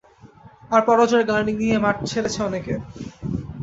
[0.71, 2.73] আর পরাজয়ের গ্লানি নিয়ে মাঠ ছেড়েছে অনেকে।